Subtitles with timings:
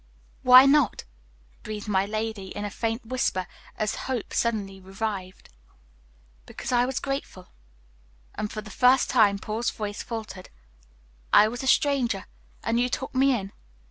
[0.41, 1.03] "Why not?"
[1.61, 3.45] breathed my lady in a faint whisper,
[3.77, 5.49] as hope suddenly revived.
[6.47, 7.49] "Because I was grateful,"
[8.33, 10.49] and for the first time Paul's voice faltered.
[11.31, 12.25] "I was a stranger,
[12.63, 13.51] and you took me in.